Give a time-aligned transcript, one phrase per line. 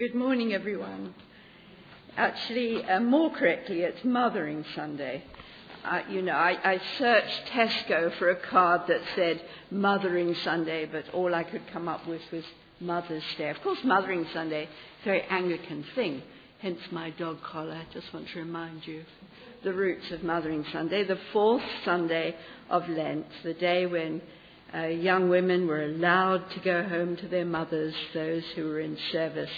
[0.00, 1.14] Good morning, everyone.
[2.16, 5.22] Actually, uh, more correctly, it's Mothering Sunday.
[5.84, 11.04] Uh, you know, I, I, searched Tesco for a card that said Mothering Sunday, but
[11.12, 12.44] all I could come up with was
[12.80, 13.50] Mother's Day.
[13.50, 14.68] Of course, Mothering Sunday, is
[15.02, 16.22] a very Anglican thing,
[16.60, 17.74] hence my dog collar.
[17.74, 19.04] I just want to remind you
[19.64, 22.36] the roots of Mothering Sunday, the fourth Sunday
[22.70, 24.22] of Lent, the day when
[24.74, 28.96] uh, young women were allowed to go home to their mothers, those who were in
[29.12, 29.50] service,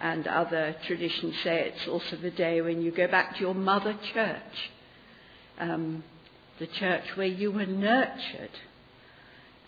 [0.00, 3.96] and other traditions say it's also the day when you go back to your mother
[4.14, 4.70] church,
[5.58, 6.04] um,
[6.58, 8.50] the church where you were nurtured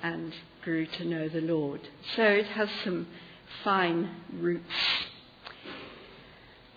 [0.02, 1.80] and grew to know the Lord.
[2.16, 3.06] So it has some
[3.64, 4.64] fine roots.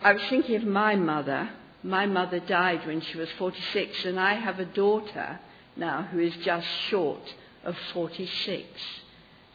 [0.01, 1.49] I was thinking of my mother.
[1.83, 5.39] My mother died when she was 46, and I have a daughter
[5.75, 8.67] now who is just short of 46.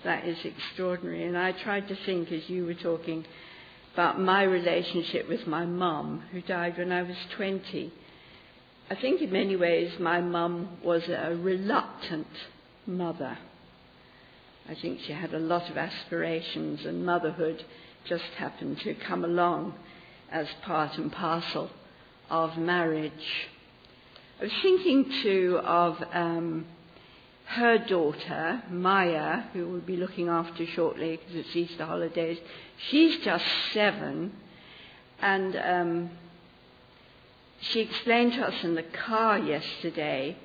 [0.05, 1.25] That is extraordinary.
[1.25, 3.25] And I tried to think as you were talking
[3.99, 7.93] about my relationship with my mum, who died when I was 20.
[8.89, 12.29] I think in many ways my mum was a reluctant
[12.87, 13.37] mother.
[14.69, 17.65] I think she had a lot of aspirations, and motherhood
[18.05, 19.75] just happened to come along
[20.31, 21.69] as part and parcel
[22.31, 23.49] of marriage.
[24.39, 26.67] I was thinking too of um,
[27.49, 32.39] her daughter, Maya, who we'll be looking after shortly because it's Easter holidays,
[32.91, 34.33] she's just seven.
[35.21, 36.11] And um,
[37.61, 40.37] she explained to us in the car yesterday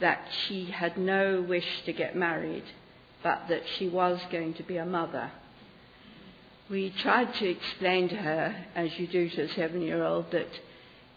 [0.00, 2.64] that she had no wish to get married,
[3.24, 5.32] but that she was going to be a mother.
[6.70, 10.48] We tried to explain to her, as you do to a seven year old, that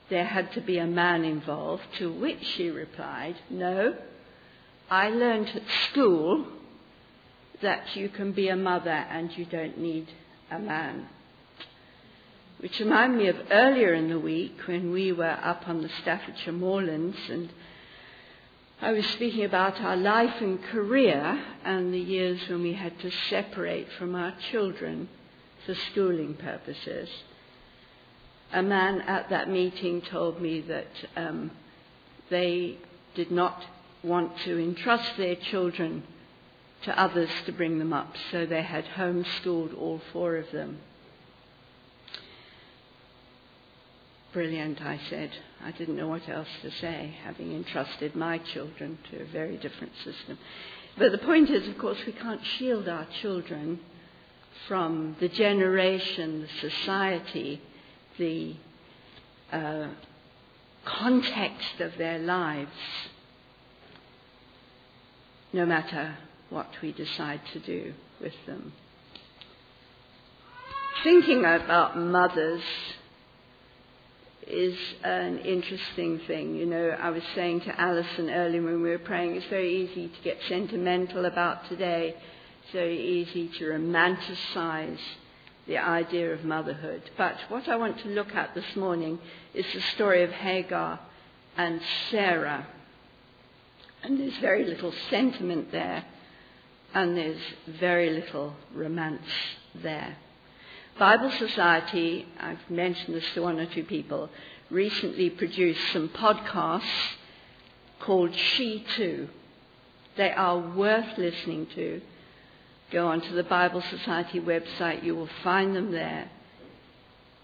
[0.10, 3.96] there had to be a man involved, to which she replied, No,
[4.92, 6.46] I learned at school
[7.62, 10.08] that you can be a mother and you don't need
[10.50, 11.08] a man.
[12.60, 16.54] Which reminded me of earlier in the week when we were up on the Staffordshire
[16.54, 17.50] moorlands and
[18.82, 23.12] I was speaking about our life and career and the years when we had to
[23.30, 25.10] separate from our children
[25.66, 27.10] for schooling purposes.
[28.54, 31.52] A man at that meeting told me that um,
[32.30, 32.78] they
[33.16, 33.64] did not
[34.04, 36.04] want to entrust their children
[36.84, 40.80] to others to bring them up, so they had homeschooled all four of them.
[44.32, 45.32] Brilliant, I said.
[45.64, 49.94] I didn't know what else to say, having entrusted my children to a very different
[50.04, 50.38] system.
[50.98, 53.80] But the point is, of course, we can't shield our children
[54.68, 57.62] from the generation, the society,
[58.18, 58.56] the
[59.52, 59.88] uh,
[60.86, 62.72] context of their lives
[65.54, 66.18] no matter
[66.50, 68.74] what we decide to do with them.
[71.04, 72.62] Thinking about mothers
[74.46, 76.56] is an interesting thing.
[76.56, 80.08] You know, I was saying to Alison earlier when we were praying, it's very easy
[80.08, 82.16] to get sentimental about today.
[82.64, 85.00] It's very easy to romanticize
[85.68, 87.04] the idea of motherhood.
[87.16, 89.20] But what I want to look at this morning
[89.54, 91.00] is the story of Hagar
[91.56, 91.80] and
[92.10, 92.68] Sarah.
[94.04, 96.06] And there's very little sentiment there,
[96.94, 99.28] and there's very little romance
[99.76, 100.18] there.
[100.98, 104.30] Bible Society, I've mentioned this to one or two people,
[104.70, 106.84] recently produced some podcasts
[108.00, 109.30] called She Too.
[110.18, 112.02] They are worth listening to.
[112.92, 116.30] Go onto the Bible Society website, you will find them there.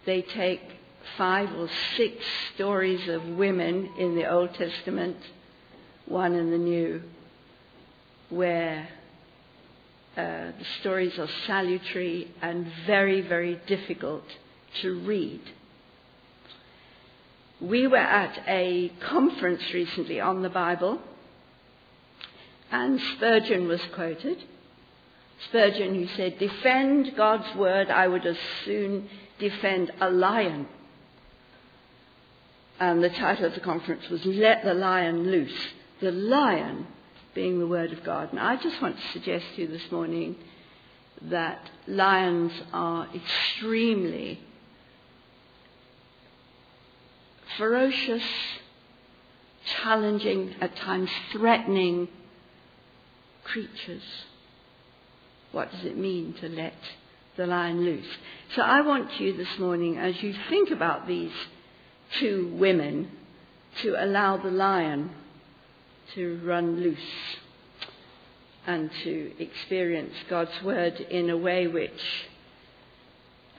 [0.05, 0.61] They take
[1.17, 5.17] five or six stories of women in the Old Testament
[6.05, 7.01] one and the new,
[8.29, 8.87] where
[10.17, 14.23] uh, the stories are salutary and very, very difficult
[14.81, 15.41] to read.
[17.59, 21.01] We were at a conference recently on the Bible,
[22.71, 24.43] and Spurgeon was quoted.
[25.49, 30.67] Spurgeon, who said, Defend God's word, I would as soon defend a lion.
[32.79, 35.73] And the title of the conference was Let the Lion Loose
[36.05, 36.85] the lion
[37.33, 38.29] being the Word of God.
[38.29, 40.35] And I just want to suggest to you this morning
[41.19, 44.39] that lions are extremely
[47.57, 48.21] ferocious,
[49.81, 52.07] challenging, at times threatening
[53.43, 54.03] creatures.
[55.53, 56.75] What does it mean to let
[57.35, 58.05] the lion loose?
[58.55, 61.33] So I want you this morning, as you think about these
[62.19, 63.09] two women,
[63.81, 65.09] to allow the lion
[66.13, 66.99] to run loose
[68.67, 72.27] and to experience God's Word in a way which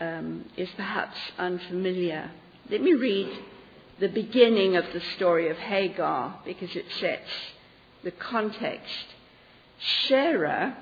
[0.00, 2.30] um, is perhaps unfamiliar.
[2.70, 3.28] Let me read
[4.00, 7.30] the beginning of the story of Hagar because it sets
[8.02, 9.06] the context.
[10.08, 10.76] Sarah,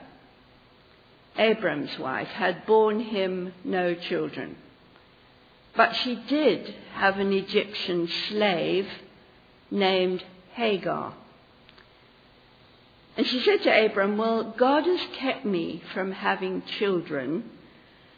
[1.36, 4.56] Abram's wife, had borne him no children.
[5.76, 8.88] But she did have an Egyptian slave
[9.70, 10.22] named
[10.52, 11.14] Hagar.
[13.16, 17.50] And she said to Abram, Well, God has kept me from having children,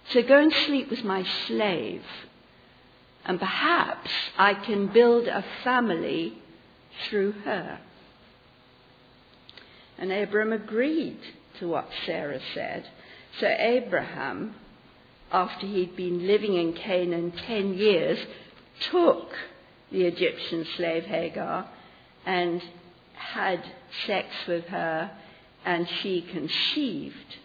[0.08, 2.04] so go and sleep with my slave,
[3.24, 6.38] and perhaps I can build a family
[7.08, 7.80] through her.
[9.98, 11.18] And Abram agreed
[11.58, 12.86] to what Sarah said.
[13.40, 14.54] So Abraham,
[15.32, 18.18] after he'd been living in Canaan ten years,
[18.90, 19.34] took
[19.90, 21.68] the Egyptian slave Hagar
[22.24, 22.62] and
[23.16, 23.62] had
[24.06, 25.10] sex with her,
[25.64, 27.36] and she conceived.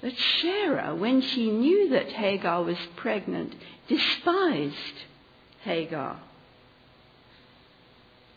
[0.00, 3.54] But Sarah, when she knew that Hagar was pregnant,
[3.88, 5.04] despised
[5.62, 6.20] Hagar.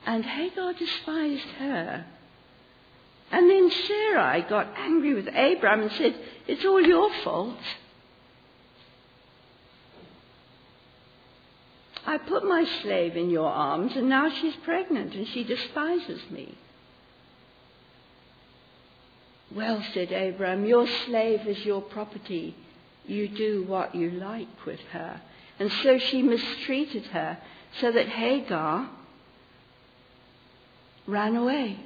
[0.05, 2.05] And Hagar despised her.
[3.31, 6.15] And then Sarai got angry with Abram and said,
[6.47, 7.59] It's all your fault.
[12.05, 16.57] I put my slave in your arms, and now she's pregnant, and she despises me.
[19.53, 22.55] Well, said Abram, your slave is your property.
[23.05, 25.21] You do what you like with her.
[25.59, 27.37] And so she mistreated her,
[27.79, 28.89] so that Hagar
[31.05, 31.79] ran away.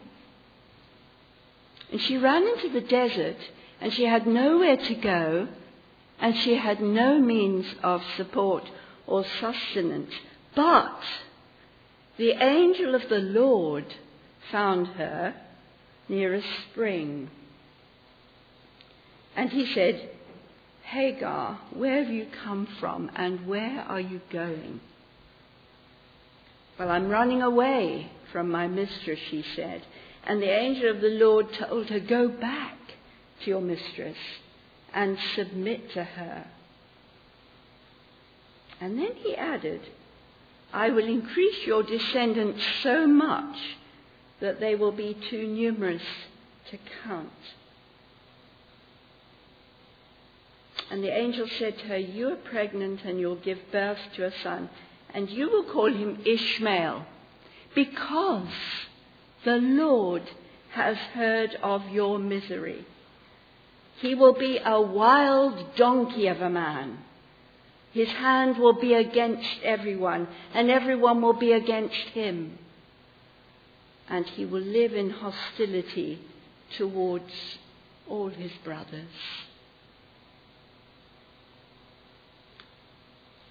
[1.91, 3.37] And she ran into the desert,
[3.81, 5.47] and she had nowhere to go,
[6.19, 8.69] and she had no means of support
[9.07, 10.11] or sustenance.
[10.55, 10.99] But
[12.17, 13.85] the angel of the Lord
[14.51, 15.35] found her
[16.07, 16.41] near a
[16.71, 17.29] spring.
[19.35, 20.09] And he said,
[20.83, 24.79] Hagar, where have you come from and where are you going?
[26.77, 29.81] Well, I'm running away from my mistress, she said.
[30.25, 32.77] And the angel of the Lord told her, Go back
[33.43, 34.17] to your mistress
[34.93, 36.45] and submit to her.
[38.79, 39.81] And then he added,
[40.73, 43.57] I will increase your descendants so much
[44.41, 46.03] that they will be too numerous
[46.69, 47.29] to count.
[50.91, 54.31] And the angel said to her, You are pregnant and you'll give birth to a
[54.43, 54.69] son,
[55.13, 57.05] and you will call him Ishmael,
[57.73, 58.53] because
[59.43, 60.23] the Lord
[60.71, 62.85] has heard of your misery.
[63.99, 66.97] He will be a wild donkey of a man
[67.95, 72.59] his hand will be against everyone, and everyone will be against him.
[74.09, 76.19] And he will live in hostility
[76.77, 77.31] towards
[78.05, 79.15] all his brothers.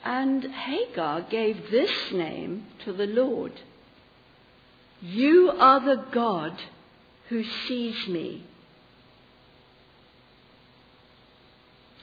[0.05, 3.63] And Hagar gave this name to the Lord
[5.01, 6.61] You are the God
[7.31, 8.45] who sees me.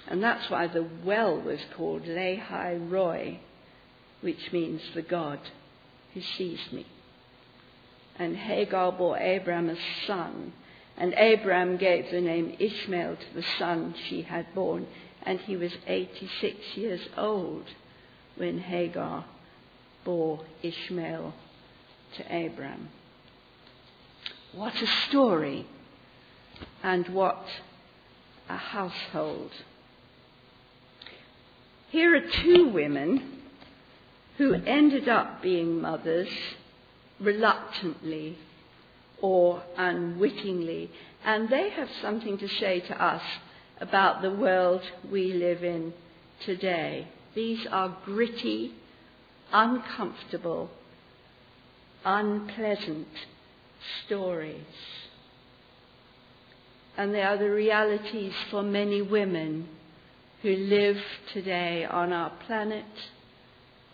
[0.07, 3.39] And that's why the well was called Lahai Roi,
[4.21, 5.39] which means the God
[6.13, 6.86] who sees me.
[8.18, 10.53] And Hagar bore Abram a son,
[10.98, 14.88] and Abram gave the name Ishmael to the son she had borne,
[15.24, 17.65] and he was 86 years old
[18.36, 19.25] when Hagar
[20.03, 21.34] bore Ishmael
[22.17, 22.89] to Abram.
[24.53, 25.65] What a story,
[26.84, 27.46] and what
[28.50, 29.51] a household.
[31.91, 33.41] Here are two women
[34.38, 36.29] who ended up being mothers
[37.19, 38.38] reluctantly
[39.21, 40.89] or unwittingly,
[41.25, 43.21] and they have something to say to us
[43.81, 44.81] about the world
[45.12, 45.93] we live in
[46.45, 47.10] today.
[47.36, 48.74] These are gritty,
[49.51, 50.69] uncomfortable,
[52.05, 53.10] unpleasant
[54.05, 54.63] stories.
[56.95, 59.67] And they are the realities for many women
[60.41, 60.98] who live
[61.33, 62.86] today on our planet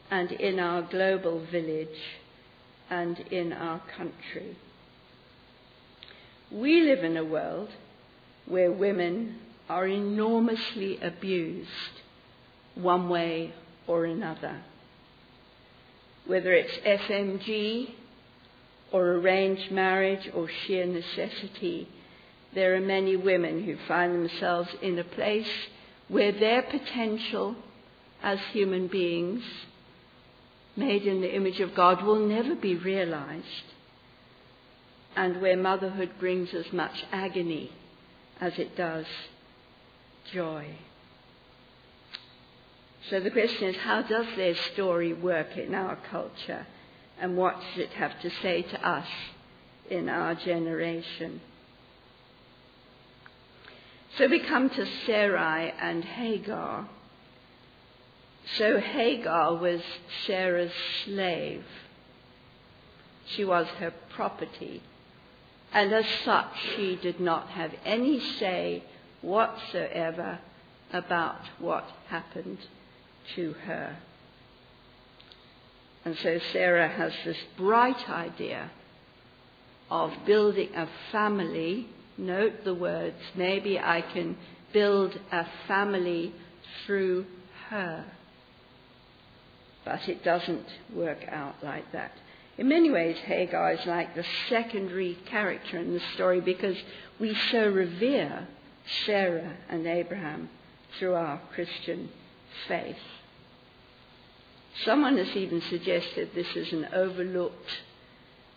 [0.10, 1.90] and in our global village
[2.90, 4.58] and in our country.
[6.50, 7.70] We live in a world
[8.46, 11.70] where women are enormously abused
[12.76, 13.54] one way
[13.86, 14.62] or another.
[16.26, 17.94] Whether it's FMG
[18.94, 21.90] or arranged marriage or sheer necessity,
[22.54, 25.50] there are many women who find themselves in a place
[26.08, 27.56] where their potential
[28.24, 29.44] as human beings,
[30.76, 33.46] made in the image of God, will never be realized,
[35.16, 37.72] and where motherhood brings as much agony
[38.40, 39.06] as it does
[40.32, 40.76] joy.
[43.10, 46.68] So the question is, how does their story work in our culture?
[47.20, 49.08] And what does it have to say to us
[49.90, 51.42] in our generation?
[54.18, 56.88] So we come to Sarai and Hagar.
[58.58, 59.82] So Hagar was
[60.26, 60.72] Sarah's
[61.04, 61.64] slave.
[63.28, 64.82] She was her property.
[65.74, 68.84] And as such, she did not have any say
[69.22, 70.40] whatsoever
[70.94, 72.60] about what happened
[73.36, 73.98] to her.
[76.06, 78.72] And so Sarah has this bright idea
[79.92, 81.90] of building a family.
[82.18, 84.38] Note the words, maybe I can
[84.74, 86.34] build a family
[86.86, 87.26] through
[87.70, 88.06] her.
[89.86, 92.12] But it doesn't work out like that.
[92.58, 96.78] In many ways, Hagar is like the secondary character in the story because
[97.20, 98.48] we so revere
[99.06, 100.50] Sarah and Abraham
[100.98, 102.10] through our Christian
[102.68, 102.98] faith.
[104.84, 107.70] Someone has even suggested this is an overlooked,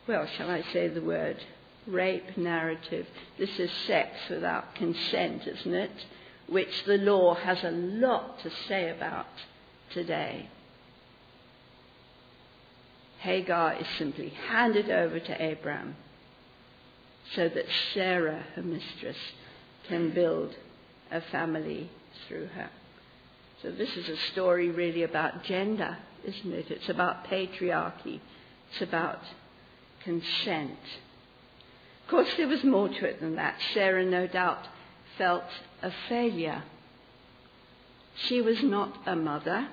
[0.06, 1.42] well, shall I say the word,
[1.86, 3.06] rape narrative.
[3.38, 6.06] This is sex without consent, isn't it?
[6.46, 9.26] Which the law has a lot to say about
[9.90, 10.48] today.
[13.18, 15.96] Hagar is simply handed over to Abraham
[17.34, 19.16] so that Sarah, her mistress,
[19.88, 20.54] can build
[21.10, 21.90] a family
[22.26, 22.70] through her.
[23.62, 26.70] So this is a story really about gender, isn't it?
[26.70, 28.20] It's about patriarchy.
[28.70, 29.20] It's about
[30.02, 30.78] consent.
[32.10, 33.54] Of course, there was more to it than that.
[33.72, 34.66] Sarah, no doubt,
[35.16, 35.44] felt
[35.80, 36.64] a failure.
[38.16, 39.68] She was not a mother.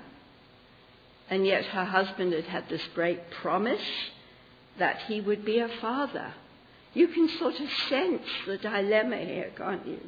[1.32, 3.82] And yet her husband had had this great promise
[4.78, 6.36] that he would be a father.
[6.94, 10.02] You can sort of sense the dilemma here, can't you?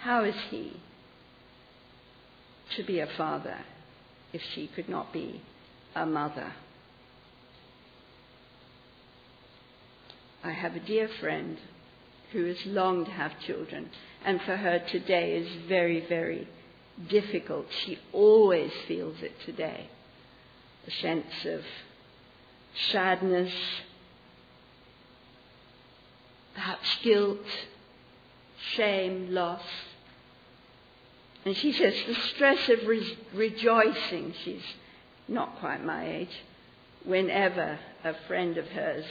[0.00, 0.78] How is he
[2.76, 3.60] to be a father
[4.34, 5.40] if she could not be
[5.94, 6.52] a mother?
[10.48, 11.58] I have a dear friend
[12.32, 13.90] who has longed to have children,
[14.24, 16.48] and for her today is very, very
[17.06, 17.66] difficult.
[17.84, 19.90] She always feels it today.
[20.86, 21.60] A sense of
[22.92, 23.52] sadness,
[26.54, 27.44] perhaps guilt,
[28.72, 29.66] shame, loss.
[31.44, 34.64] And she says the stress of re- rejoicing, she's
[35.28, 36.42] not quite my age,
[37.04, 39.04] whenever a friend of hers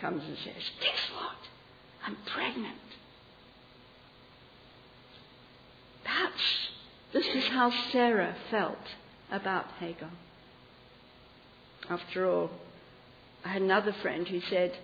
[0.00, 1.36] comes and says, Guess what?
[2.06, 2.76] I'm pregnant.
[6.04, 6.40] Perhaps
[7.12, 8.76] this is how Sarah felt
[9.30, 10.10] about Hagar.
[11.88, 12.50] After all,
[13.44, 14.76] I had another friend who said,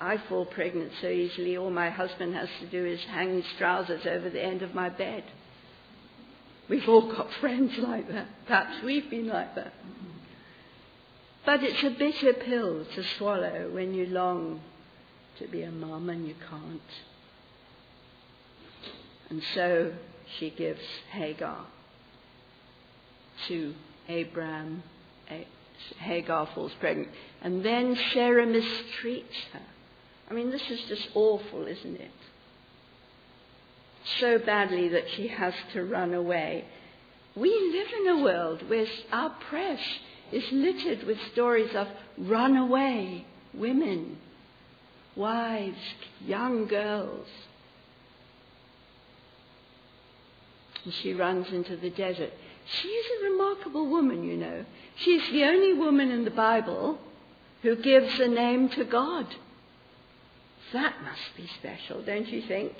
[0.00, 4.06] I fall pregnant so easily, all my husband has to do is hang his trousers
[4.06, 5.24] over the end of my bed.
[6.68, 8.26] We've all got friends like that.
[8.46, 9.72] Perhaps we've been like that.
[11.46, 14.60] But it's a bitter pill to swallow when you long
[15.38, 16.80] to be a mum and you can't.
[19.30, 19.92] And so
[20.38, 21.64] she gives Hagar
[23.46, 23.74] to
[24.08, 24.82] Abraham.
[25.98, 27.10] Hagar falls pregnant.
[27.40, 29.62] And then Sarah mistreats her.
[30.28, 32.10] I mean, this is just awful, isn't it?
[34.18, 36.64] So badly that she has to run away.
[37.36, 39.80] We live in a world where our press
[40.32, 44.18] is littered with stories of runaway women,
[45.14, 45.78] wives,
[46.24, 47.26] young girls.
[50.84, 52.32] And she runs into the desert.
[52.80, 54.64] She is a remarkable woman, you know.
[54.96, 56.98] She's the only woman in the Bible
[57.62, 59.26] who gives a name to God.
[60.72, 62.72] That must be special, don't you think?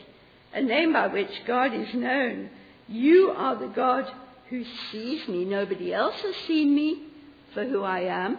[0.52, 2.50] A name by which God is known.
[2.88, 4.10] You are the God
[4.50, 5.44] who sees me.
[5.44, 7.05] Nobody else has seen me
[7.56, 8.36] for who I am.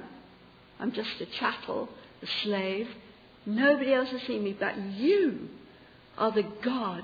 [0.79, 1.89] I'm just a chattel,
[2.21, 2.87] a slave.
[3.47, 5.49] Nobody else has seen me, but you
[6.19, 7.03] are the God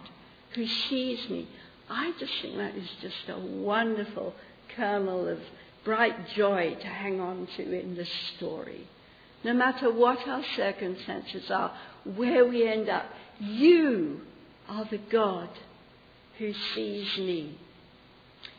[0.53, 1.50] who sees me.
[1.89, 4.36] I just think that is just a wonderful
[4.75, 5.39] kernel of
[5.84, 8.88] bright joy to hang on to in this story.
[9.43, 11.75] No matter what our circumstances are,
[12.15, 13.05] where we end up,
[13.39, 14.22] you
[14.70, 15.50] are the God
[16.38, 17.58] who sees me.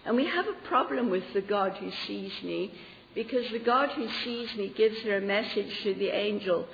[0.05, 2.73] And we have a problem with the God who sees me
[3.15, 6.67] because the God who sees me gives her a message to the angel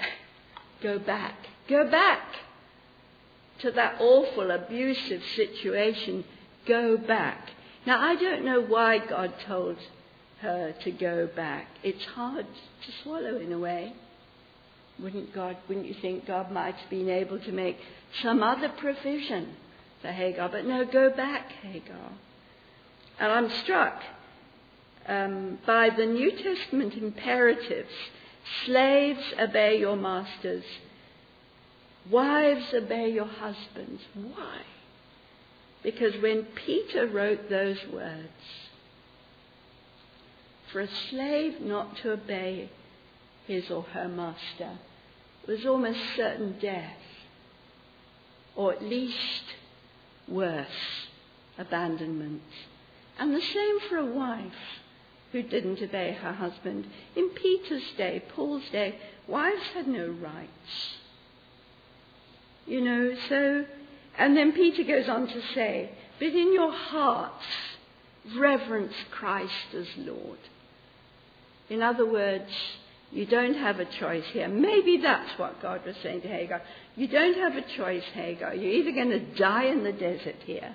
[0.82, 1.34] go back,
[1.68, 2.22] go back
[3.60, 6.24] to that awful abusive situation,
[6.66, 7.50] go back.
[7.86, 9.78] Now, I don't know why God told
[10.40, 11.68] her to go back.
[11.82, 13.94] It's hard to swallow in a way.
[14.98, 17.78] Wouldn't God, wouldn't you think God might have been able to make
[18.22, 19.54] some other provision
[20.02, 20.48] for Hagar?
[20.48, 22.12] But no, go back, Hagar.
[23.18, 24.02] And I'm struck
[25.06, 27.92] um, by the New Testament imperatives.
[28.64, 30.64] Slaves, obey your masters.
[32.10, 34.02] Wives, obey your husbands.
[34.14, 34.62] Why?
[35.82, 38.28] Because when Peter wrote those words,
[40.72, 42.70] for a slave not to obey
[43.46, 44.78] his or her master
[45.46, 46.98] was almost certain death,
[48.56, 49.44] or at least
[50.26, 50.66] worse,
[51.56, 52.42] abandonment.
[53.18, 54.52] And the same for a wife
[55.32, 56.86] who didn't obey her husband.
[57.14, 60.50] In Peter's day, Paul's day, wives had no rights.
[62.66, 63.64] You know, so,
[64.18, 67.44] and then Peter goes on to say, but in your hearts,
[68.36, 70.38] reverence Christ as Lord.
[71.68, 72.50] In other words,
[73.12, 74.48] you don't have a choice here.
[74.48, 76.62] Maybe that's what God was saying to Hagar.
[76.96, 78.54] You don't have a choice, Hagar.
[78.54, 80.74] You're either going to die in the desert here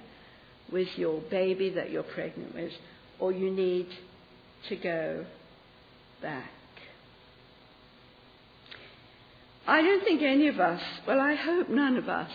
[0.71, 2.71] with your baby that you're pregnant with,
[3.19, 3.87] or you need
[4.69, 5.25] to go
[6.21, 6.51] back.
[9.67, 12.31] I don't think any of us, well, I hope none of us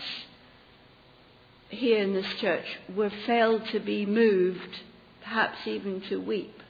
[1.69, 2.65] here in this church
[2.95, 4.81] were failed to be moved,
[5.21, 6.61] perhaps even to weep,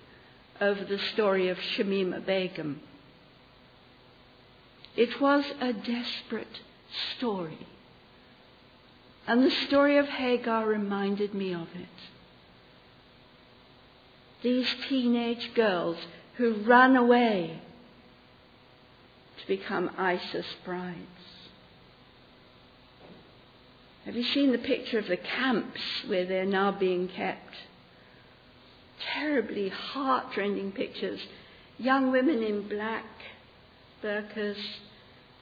[0.59, 2.81] over the story of Shamima Begum.
[4.95, 6.61] It was a desperate
[7.15, 7.67] story.
[9.27, 12.16] And the story of Hagar reminded me of it.
[14.47, 15.97] These teenage girls
[16.37, 17.59] who ran away
[19.41, 21.25] to become ISIS brides.
[24.05, 27.55] Have you seen the picture of the camps where they're now being kept?
[29.01, 31.19] Terribly heartrending pictures.
[31.77, 33.03] Young women in black
[34.01, 34.63] burqas,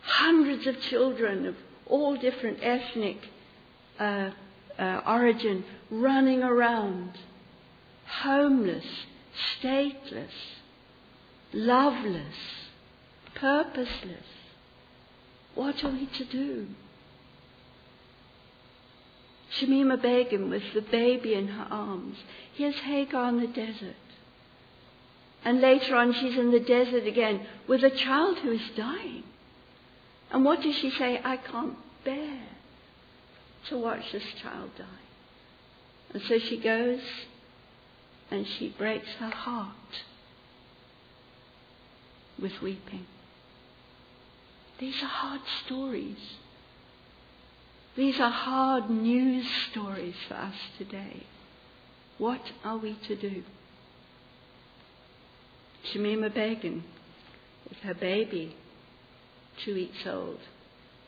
[0.02, 3.20] hundreds of children of all different ethnic
[4.00, 4.32] uh,
[4.80, 7.20] uh, origin running around,
[8.08, 8.86] homeless,
[9.60, 10.30] stateless,
[11.54, 12.36] loveless,
[13.36, 14.26] purposeless.
[15.54, 16.68] What are we to do?
[19.60, 22.18] Shamima Begum with the baby in her arms.
[22.56, 23.96] Here's Hagar in the desert.
[25.44, 29.24] And later on, she's in the desert again with a child who is dying.
[30.32, 31.22] And what does she say?
[31.24, 32.42] I can't bear
[33.70, 34.86] to watch this child die.
[36.14, 37.00] And so she goes
[38.32, 40.04] and she breaks her heart
[42.42, 43.06] with weeping.
[44.80, 46.18] These are hard stories.
[47.96, 51.24] These are hard news stories for us today.
[52.18, 53.44] What are we to do?
[55.94, 56.84] Shamima Begum
[57.70, 58.56] with her baby,
[59.64, 60.40] two weeks old,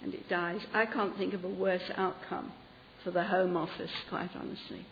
[0.01, 0.61] and it dies.
[0.73, 2.51] I can't think of a worse outcome
[3.03, 4.85] for the Home Office, quite honestly.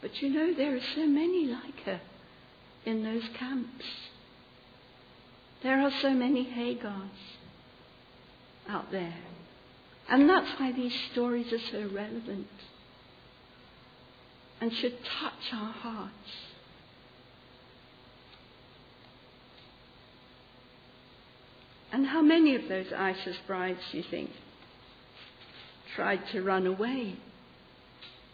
[0.00, 2.00] But you know, there are so many like her
[2.84, 3.84] in those camps.
[5.62, 7.10] There are so many Hagars
[8.68, 9.16] out there.
[10.08, 12.46] And that's why these stories are so relevant
[14.60, 16.12] and should touch our hearts.
[21.92, 24.30] And how many of those ISIS brides, you think,
[25.94, 27.16] tried to run away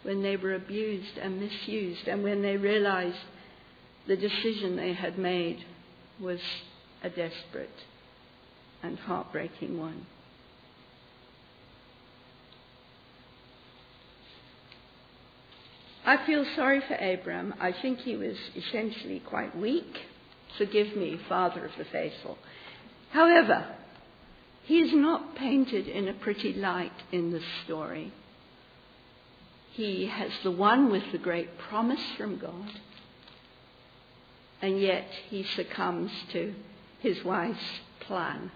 [0.05, 3.17] when they were abused and misused and when they realized
[4.07, 5.57] the decision they had made
[6.21, 6.39] was
[7.03, 7.69] a desperate
[8.83, 10.05] and heartbreaking one?
[16.05, 17.55] I feel sorry for Abram.
[17.59, 19.91] I think he was essentially quite weak.
[20.59, 22.37] Forgive me, father of the faithful.
[23.09, 23.65] However,
[24.65, 28.13] he is not painted in a pretty light in this story.
[29.75, 32.71] He has the one with the great promise from God,
[34.61, 36.53] and yet he succumbs to
[36.99, 38.51] his wife's plan.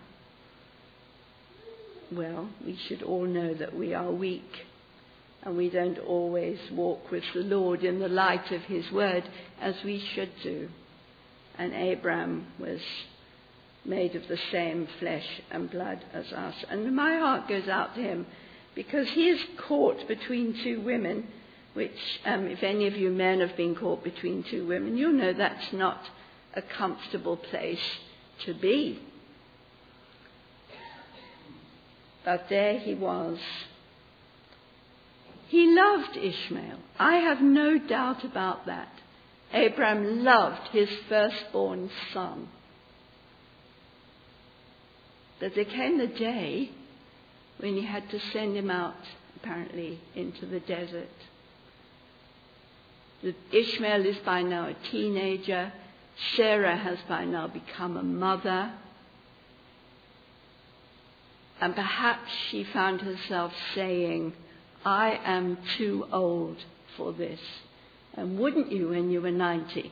[2.09, 4.65] Well, we should all know that we are weak
[5.43, 9.29] and we don't always walk with the Lord in the light of his word
[9.59, 10.69] as we should do.
[11.57, 12.81] And Abram was
[13.85, 16.55] made of the same flesh and blood as us.
[16.69, 18.25] And my heart goes out to him
[18.75, 21.27] because he is caught between two women,
[21.73, 25.33] which, um, if any of you men have been caught between two women, you know
[25.33, 25.99] that's not
[26.53, 27.99] a comfortable place
[28.45, 28.99] to be.
[32.23, 33.39] But there he was.
[35.47, 36.77] He loved Ishmael.
[36.99, 38.91] I have no doubt about that.
[39.51, 42.49] Abraham loved his firstborn son.
[45.39, 46.71] But there came the day
[47.59, 48.95] when he had to send him out,
[49.35, 51.07] apparently, into the desert.
[53.51, 55.73] Ishmael is by now a teenager.
[56.35, 58.71] Sarah has by now become a mother.
[61.59, 64.33] And perhaps she found herself saying,
[64.85, 66.57] I am too old
[66.95, 67.41] for this.
[68.13, 69.91] And wouldn't you when you were 90?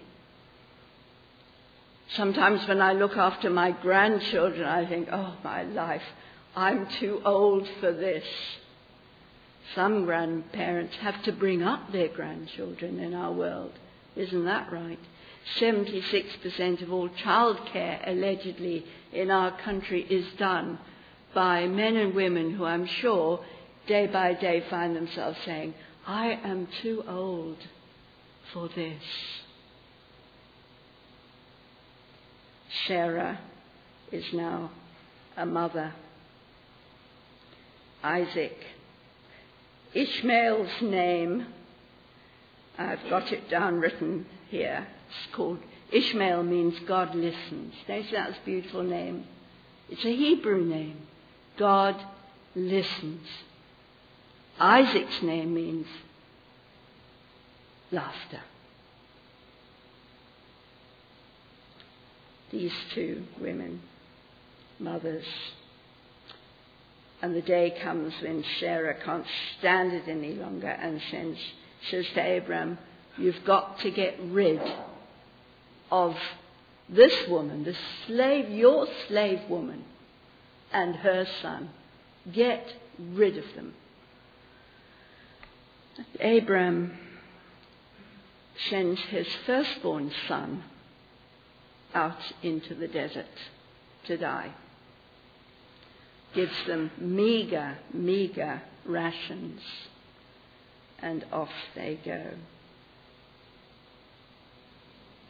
[2.15, 6.03] Sometimes when I look after my grandchildren, I think, oh, my life,
[6.57, 8.25] I'm too old for this.
[9.75, 13.73] Some grandparents have to bring up their grandchildren in our world.
[14.15, 14.97] Isn't that right?
[15.59, 20.79] 76% of all childcare allegedly in our country is done
[21.35, 23.45] by men and women who I'm sure
[23.85, 25.75] day by day find themselves saying,
[26.07, 27.57] I am too old
[28.51, 29.03] for this.
[32.87, 33.39] Sarah
[34.11, 34.71] is now
[35.37, 35.93] a mother.
[38.07, 38.57] Isaac.
[39.93, 41.45] Ishmael's name,
[42.77, 44.87] I've got it down written here.
[45.09, 45.59] It's called
[45.91, 47.73] Ishmael means God listens.
[47.85, 49.25] Don't you that's a beautiful name?
[49.89, 51.05] It's a Hebrew name.
[51.57, 52.01] God
[52.55, 53.27] listens.
[54.57, 55.87] Isaac's name means
[57.91, 58.41] laughter.
[62.51, 63.81] These two women,
[64.79, 65.25] mothers.
[67.21, 69.25] And the day comes when Sarah can't
[69.57, 71.39] stand it any longer and sends,
[71.89, 72.77] says to Abraham,
[73.17, 74.61] You've got to get rid
[75.91, 76.15] of
[76.89, 77.75] this woman, the
[78.05, 79.83] slave, your slave woman,
[80.71, 81.69] and her son.
[82.31, 83.73] Get rid of them.
[86.19, 86.97] Abraham
[88.69, 90.63] sends his firstborn son
[91.93, 93.25] out into the desert
[94.05, 94.53] to die.
[96.37, 99.59] Gives them meager, meager rations,
[100.99, 102.29] and off they go.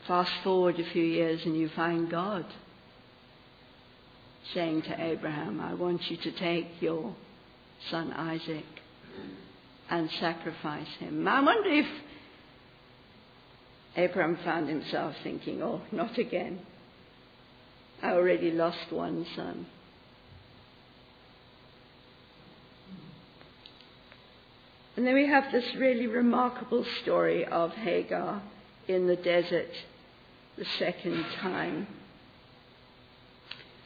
[0.06, 2.46] Fast forward a few years and you find God
[4.54, 7.15] saying to Abraham, I want you to take your
[7.89, 8.65] son Isaac
[9.89, 11.26] and sacrifice him.
[11.26, 11.88] I wonder if
[13.96, 16.60] Abraham found himself thinking, oh, not again.
[18.04, 19.67] I already lost one son.
[24.97, 28.41] And then we have this really remarkable story of Hagar
[28.89, 29.71] in the desert
[30.57, 31.88] the second time.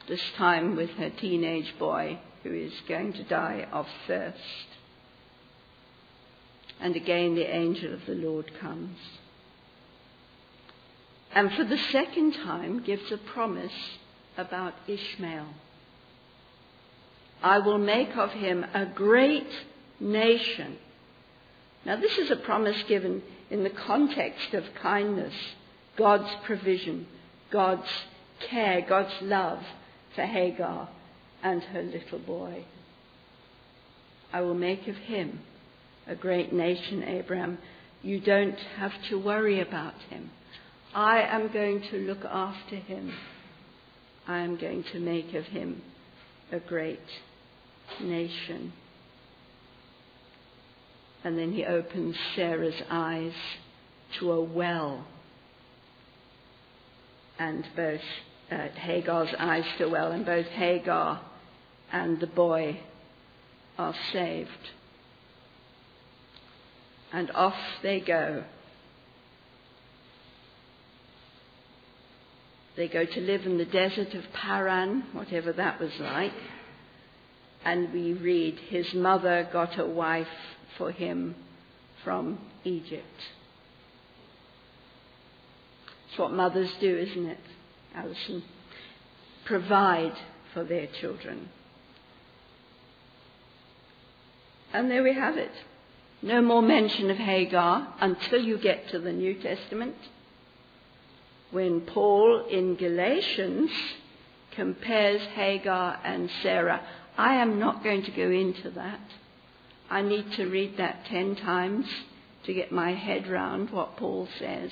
[0.08, 4.66] This time with her teenage boy who is going to die of thirst.
[6.80, 8.98] And again the angel of the Lord comes
[11.34, 13.72] and for the second time gives a promise
[14.36, 15.46] about Ishmael.
[17.42, 19.50] I will make of him a great
[19.98, 20.76] nation.
[21.84, 25.34] Now, this is a promise given in the context of kindness,
[25.96, 27.06] God's provision,
[27.50, 27.88] God's
[28.48, 29.62] care, God's love
[30.14, 30.88] for Hagar
[31.42, 32.64] and her little boy.
[34.32, 35.40] I will make of him
[36.06, 37.58] a great nation, Abraham.
[38.02, 40.30] You don't have to worry about him.
[40.94, 43.12] I am going to look after him.
[44.26, 45.82] I am going to make of him
[46.50, 47.00] a great
[48.00, 48.72] nation.
[51.24, 53.32] And then he opens Sarah's eyes
[54.18, 55.06] to a well.
[57.38, 58.00] And both
[58.50, 61.20] uh, Hagar's eyes to a well, and both Hagar
[61.92, 62.80] and the boy
[63.78, 64.50] are saved.
[67.12, 68.44] And off they go
[72.76, 76.32] They go to live in the desert of Paran, whatever that was like.
[77.64, 80.26] And we read, his mother got a wife
[80.76, 81.34] for him
[82.04, 83.04] from Egypt.
[86.08, 87.40] It's what mothers do, isn't it,
[87.94, 88.42] Alison?
[89.44, 90.14] Provide
[90.52, 91.48] for their children.
[94.72, 95.52] And there we have it.
[96.22, 99.96] No more mention of Hagar until you get to the New Testament
[101.50, 103.70] when Paul in Galatians
[104.52, 106.80] compares Hagar and Sarah.
[107.18, 109.00] I am not going to go into that.
[109.92, 111.84] I need to read that ten times
[112.44, 114.70] to get my head round what Paul says.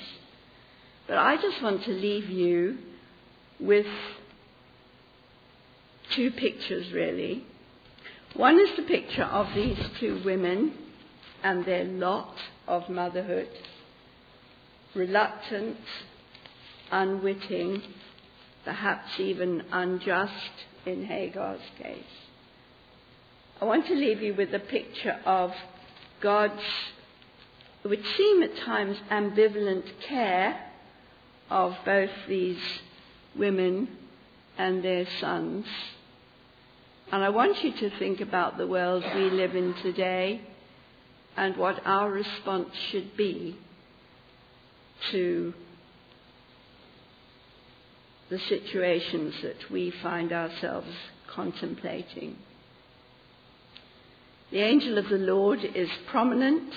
[1.06, 2.78] But I just want to leave you
[3.58, 3.84] with
[6.14, 7.44] two pictures, really.
[8.34, 10.72] One is the picture of these two women
[11.42, 13.50] and their lot of motherhood,
[14.94, 15.76] reluctant,
[16.90, 17.82] unwitting,
[18.64, 22.29] perhaps even unjust in Hagar's case.
[23.60, 25.52] I want to leave you with a picture of
[26.22, 26.62] God's
[27.84, 30.66] would seem at times ambivalent care
[31.50, 32.60] of both these
[33.36, 33.88] women
[34.56, 35.66] and their sons.
[37.12, 40.42] And I want you to think about the world we live in today
[41.36, 43.58] and what our response should be
[45.10, 45.54] to
[48.28, 50.94] the situations that we find ourselves
[51.26, 52.36] contemplating.
[54.50, 56.72] The angel of the Lord is prominent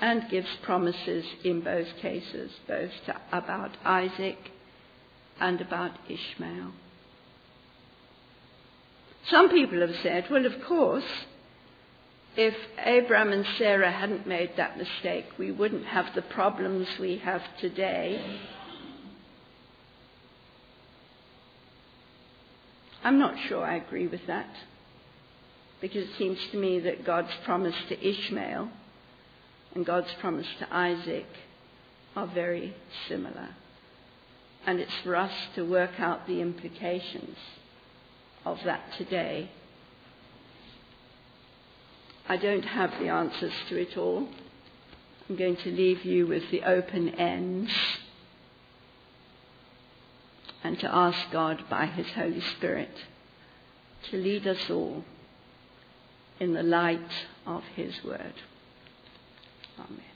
[0.00, 4.38] and gives promises in both cases, both to, about Isaac
[5.38, 6.72] and about Ishmael.
[9.28, 11.04] Some people have said, well, of course,
[12.36, 17.42] if Abraham and Sarah hadn't made that mistake, we wouldn't have the problems we have
[17.60, 18.40] today.
[23.04, 24.48] I'm not sure I agree with that,
[25.82, 28.70] because it seems to me that God's promise to Ishmael
[29.74, 31.26] and God's promise to Isaac
[32.14, 32.76] are very
[33.08, 33.48] similar.
[34.64, 37.36] And it's for us to work out the implications
[38.46, 39.50] of that today.
[42.28, 44.28] I don't have the answers to it all.
[45.28, 47.72] I'm going to leave you with the open ends
[50.62, 52.96] and to ask God by His Holy Spirit
[54.10, 55.02] to lead us all
[56.42, 56.98] in the light
[57.46, 58.34] of His Word.
[59.78, 60.11] Amen.